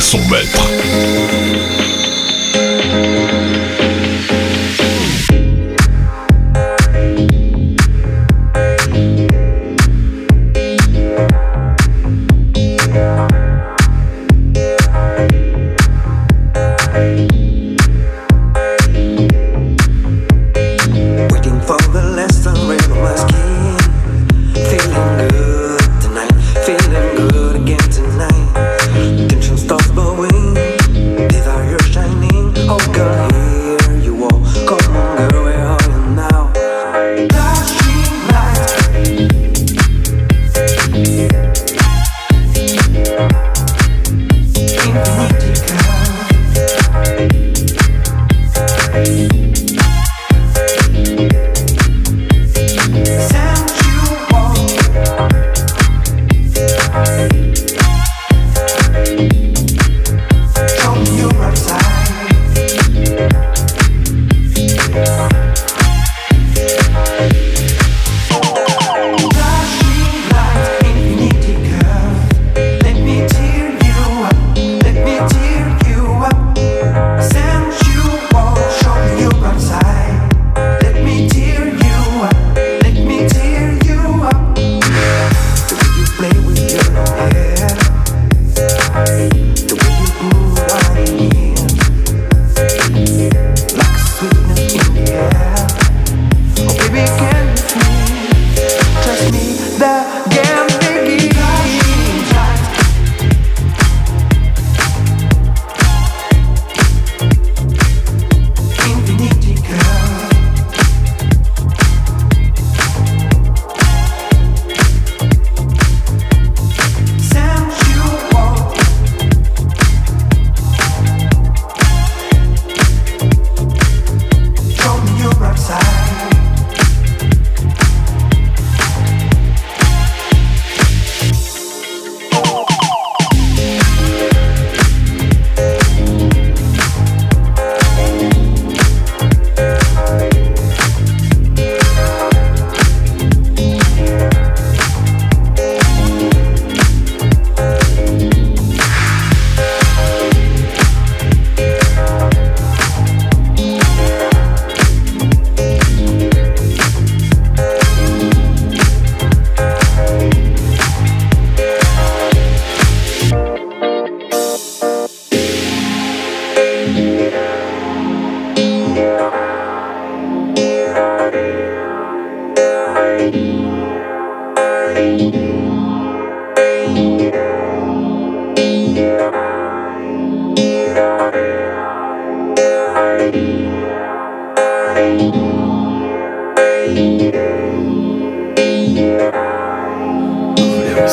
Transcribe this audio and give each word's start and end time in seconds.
son 0.00 0.18
maître. 0.28 0.65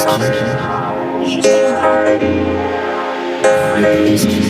Juste 0.03 0.09
avant. 4.27 4.42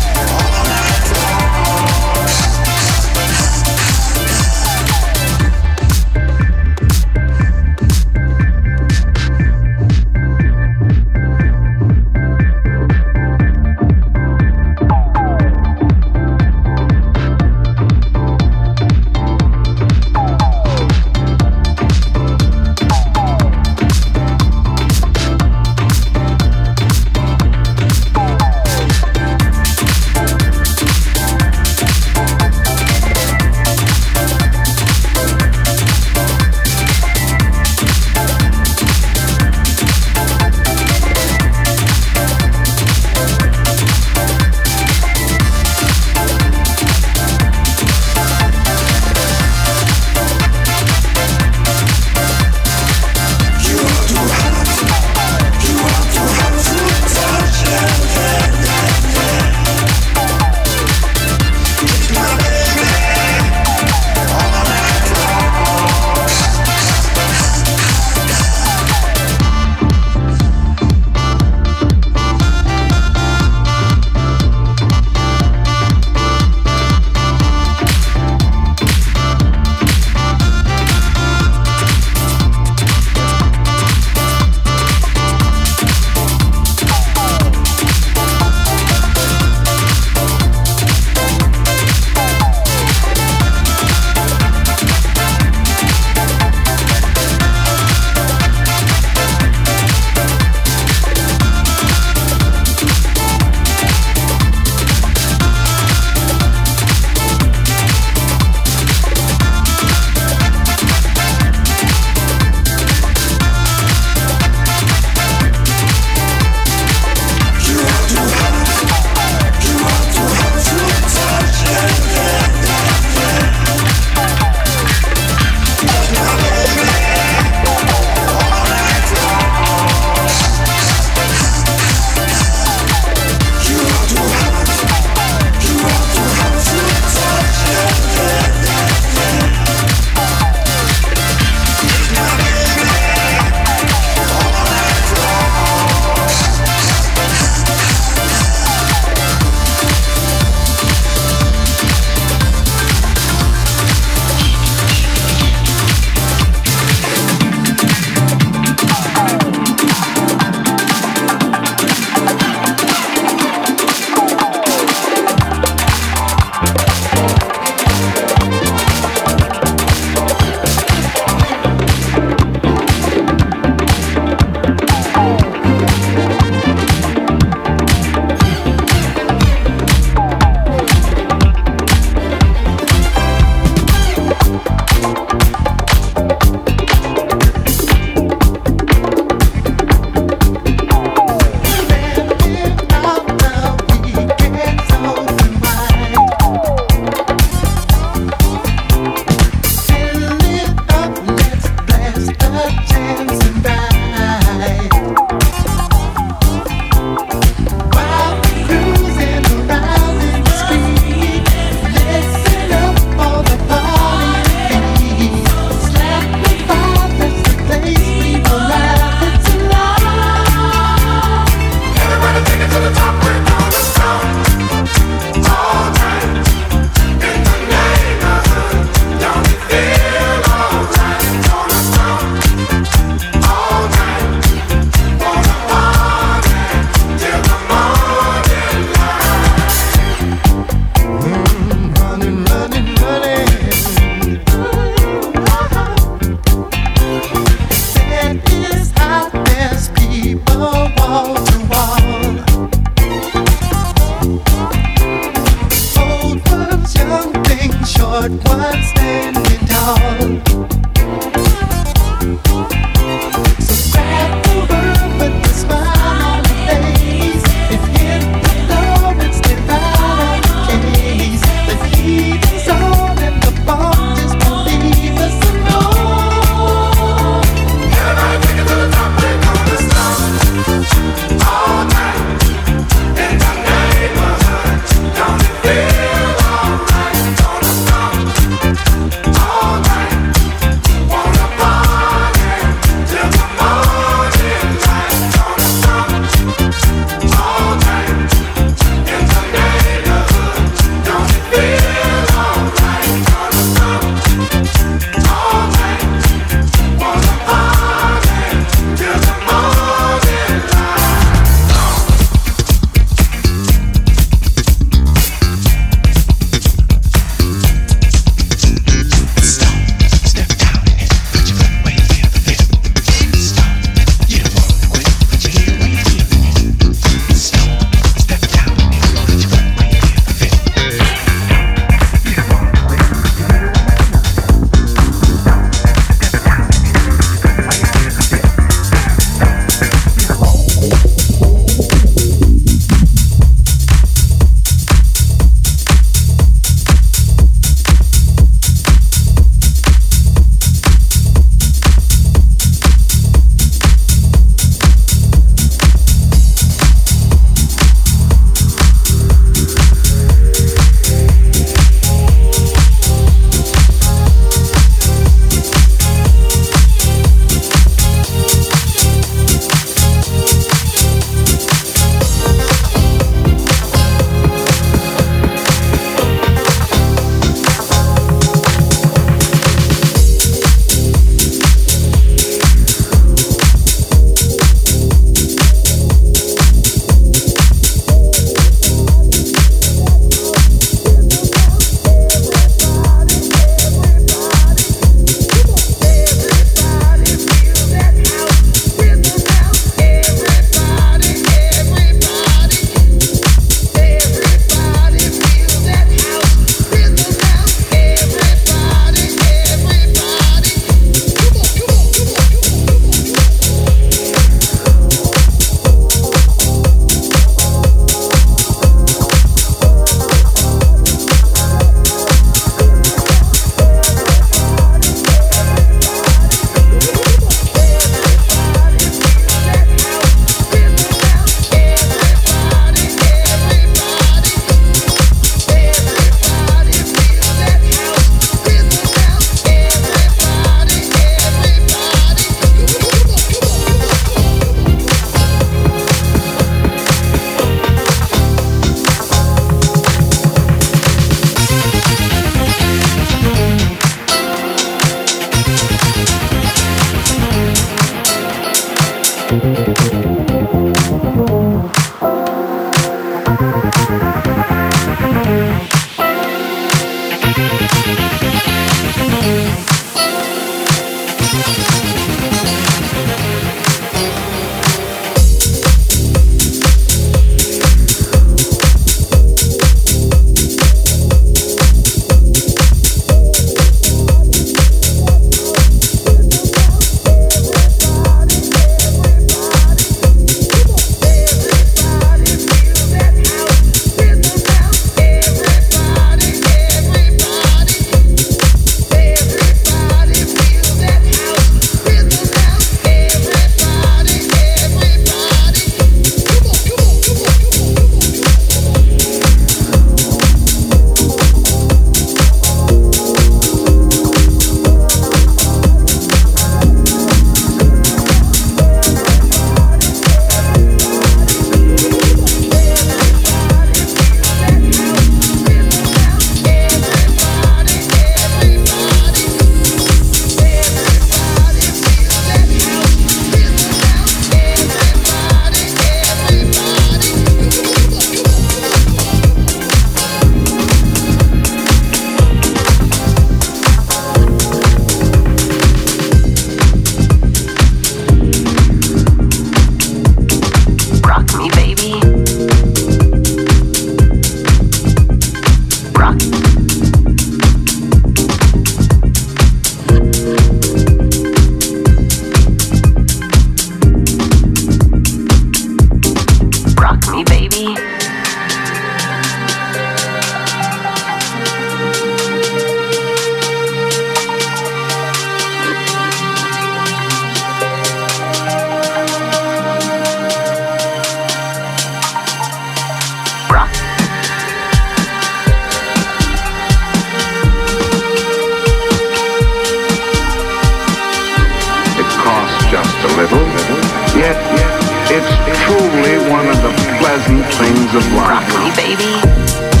Pleasant 597.31 597.63
plains 597.71 598.13
of 598.13 598.33
life. 598.33 598.67
Broccoli, 598.67 598.91
baby. 598.97 600.00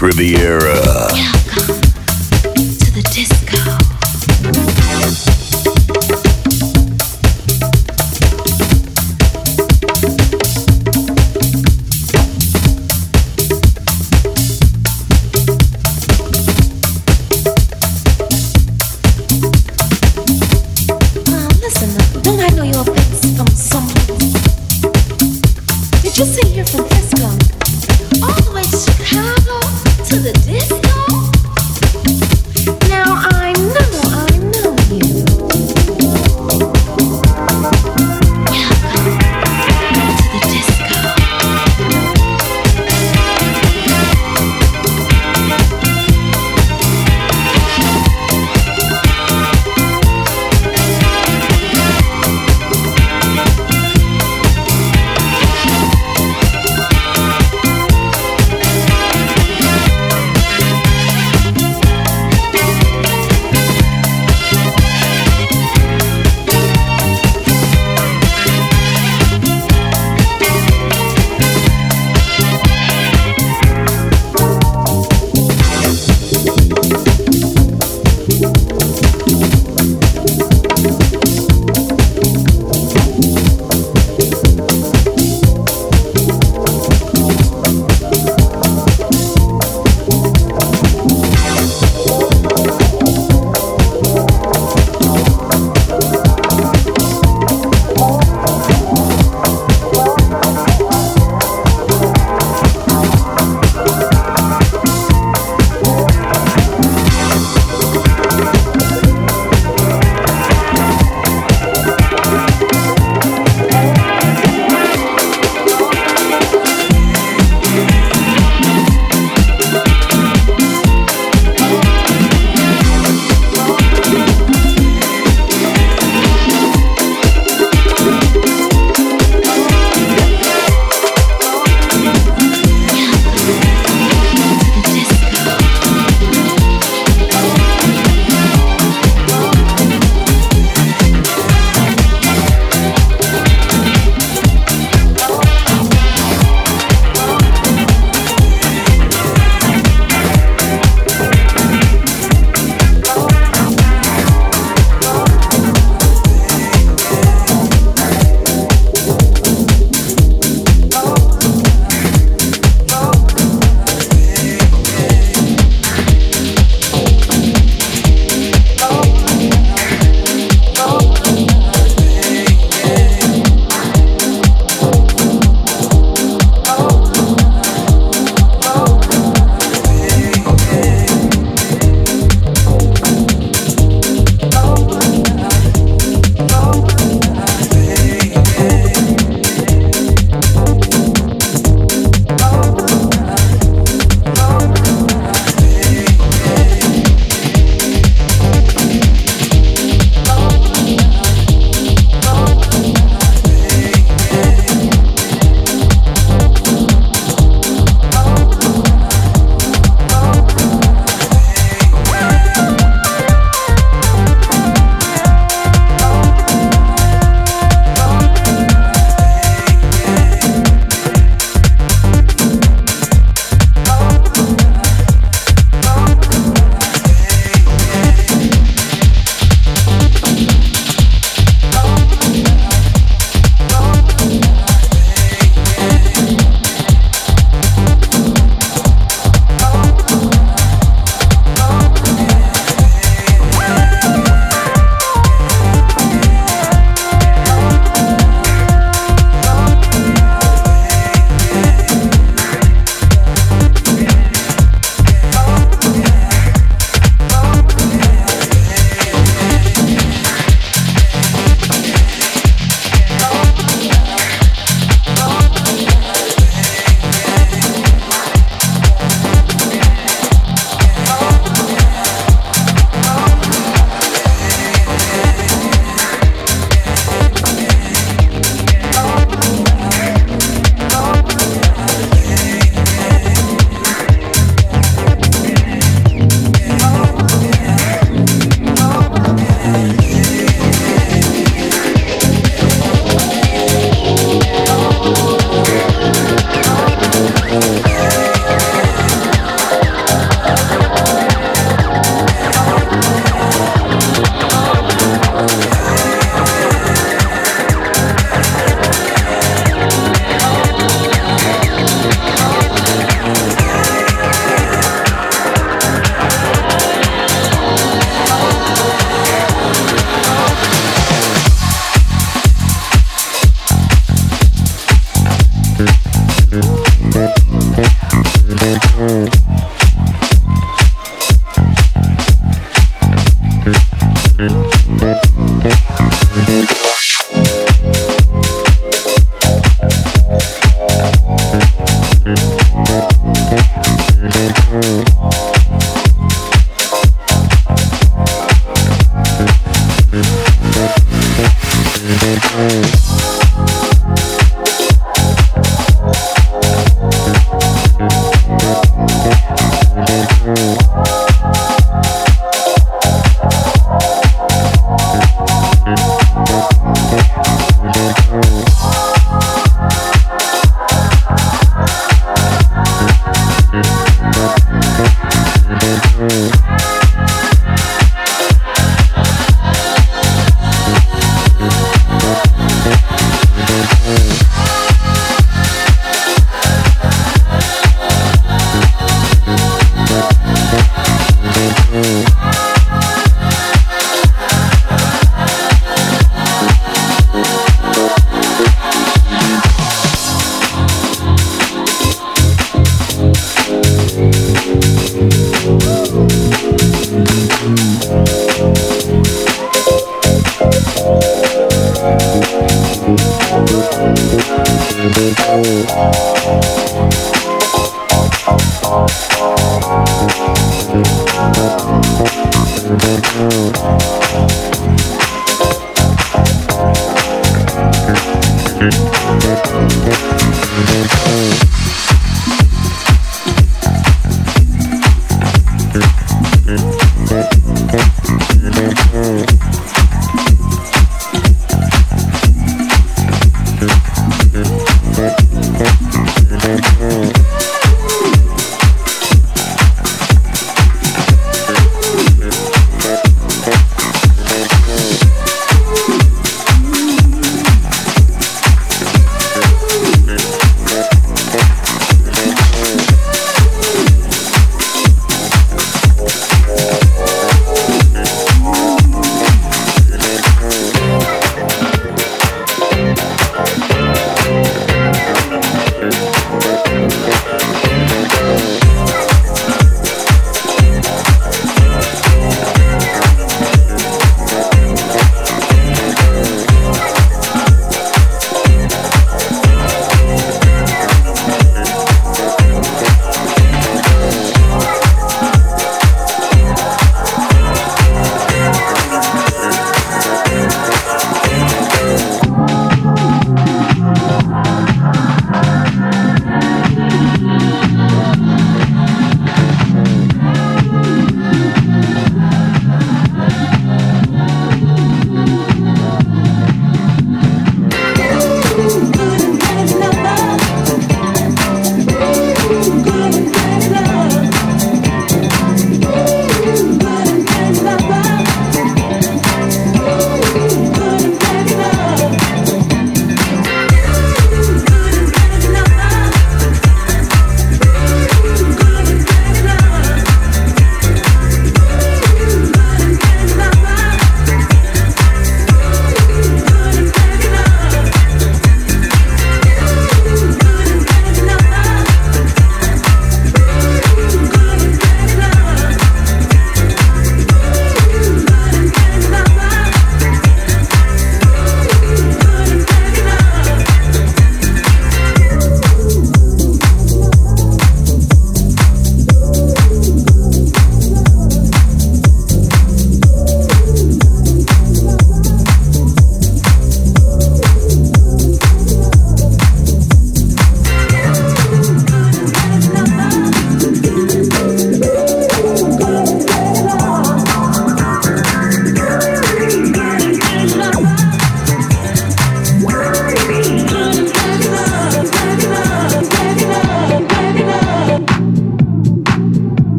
Riviera. 0.00 0.79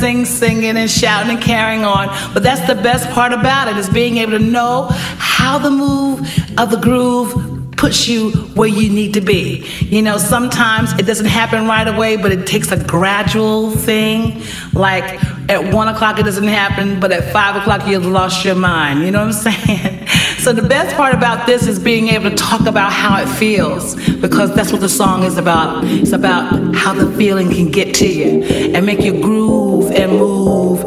Dancing, 0.00 0.24
singing, 0.24 0.76
and 0.76 0.90
shouting 0.90 1.30
and 1.30 1.42
carrying 1.42 1.84
on. 1.84 2.08
But 2.32 2.42
that's 2.42 2.66
the 2.66 2.74
best 2.74 3.08
part 3.10 3.32
about 3.32 3.68
it 3.68 3.76
is 3.76 3.88
being 3.88 4.16
able 4.18 4.32
to 4.32 4.38
know 4.38 4.88
how 4.90 5.58
the 5.58 5.70
move 5.70 6.20
of 6.58 6.70
the 6.70 6.78
groove 6.78 7.50
puts 7.76 8.08
you 8.08 8.30
where 8.54 8.68
you 8.68 8.90
need 8.90 9.14
to 9.14 9.20
be. 9.20 9.66
You 9.80 10.02
know, 10.02 10.18
sometimes 10.18 10.92
it 10.98 11.06
doesn't 11.06 11.26
happen 11.26 11.66
right 11.66 11.88
away, 11.88 12.16
but 12.16 12.32
it 12.32 12.46
takes 12.46 12.72
a 12.72 12.82
gradual 12.84 13.70
thing. 13.70 14.42
Like 14.72 15.04
at 15.50 15.72
one 15.72 15.88
o'clock 15.88 16.18
it 16.18 16.24
doesn't 16.24 16.46
happen, 16.46 17.00
but 17.00 17.10
at 17.10 17.32
five 17.32 17.56
o'clock 17.56 17.86
you've 17.86 18.06
lost 18.06 18.44
your 18.44 18.54
mind. 18.54 19.00
You 19.00 19.10
know 19.10 19.26
what 19.26 19.34
I'm 19.46 19.52
saying? 19.52 20.06
So 20.40 20.54
the 20.54 20.66
best 20.66 20.96
part 20.96 21.12
about 21.12 21.46
this 21.46 21.66
is 21.66 21.78
being 21.78 22.08
able 22.08 22.30
to 22.30 22.36
talk 22.36 22.64
about 22.66 22.90
how 22.90 23.20
it 23.20 23.26
feels, 23.26 23.94
because 24.22 24.54
that's 24.54 24.72
what 24.72 24.80
the 24.80 24.88
song 24.88 25.24
is 25.24 25.36
about. 25.36 25.84
It's 25.84 26.12
about 26.12 26.74
how 26.74 26.94
the 26.94 27.14
feeling 27.18 27.50
can 27.50 27.70
get 27.70 27.94
to 27.96 28.08
you 28.08 28.42
and 28.42 28.86
make 28.86 29.00
you 29.00 29.20
groove 29.20 29.39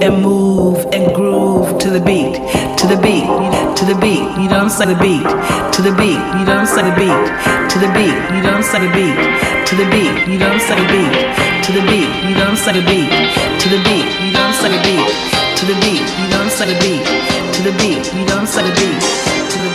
and 0.04 0.22
move 0.22 0.86
and 0.92 1.16
groove 1.16 1.80
to 1.80 1.90
the 1.90 2.00
beat, 2.02 2.36
to 2.76 2.86
the 2.92 3.00
beat, 3.00 3.24
to 3.78 3.86
the 3.88 3.96
beat. 4.04 4.20
You 4.36 4.50
know 4.52 4.60
I'm 4.60 4.70
saying? 4.70 4.92
The 4.92 5.00
beat, 5.00 5.24
to 5.24 5.80
the 5.82 5.96
beat. 5.96 6.20
You 6.36 6.44
know 6.44 6.60
I'm 6.60 6.68
saying? 6.68 6.92
The 6.92 6.96
beat, 7.00 7.24
to 7.72 7.80
the 7.80 7.88
beat. 7.96 8.12
You 8.36 8.44
know 8.44 8.52
I'm 8.52 8.64
saying? 8.64 8.84
The 8.84 8.92
beat, 8.92 9.16
to 9.64 9.74
the 9.80 9.86
beat. 9.88 10.28
You 10.28 10.40
know 10.40 10.52
I'm 10.52 10.60
saying? 10.60 10.84
The 10.84 10.92
beat, 10.92 11.12
to 11.64 11.72
the 11.72 11.82
beat. 11.88 12.12
You 12.28 12.36
know 12.36 12.52
I'm 12.52 12.58
saying? 12.60 12.76
The 12.76 12.84
beat, 12.84 13.08
to 13.64 13.68
the 13.72 13.80
beat. 13.88 14.08
You 14.20 14.32
know 14.36 14.44
I'm 14.44 14.52
saying? 14.60 14.76
The 14.76 14.84
beat, 14.84 15.08
to 15.56 15.64
the 15.72 15.76
beat. 15.80 16.04
You 16.20 16.28
know 16.28 16.44
I'm? 16.44 16.52
The 16.68 16.76
beat, 16.84 17.06
to 17.56 17.60
the 17.64 17.72
beat. 17.80 18.04
You 18.12 18.26
know 18.28 18.44
I'm 18.44 18.46
saying? 18.46 18.68
The 18.68 18.76
beat. 18.76 19.73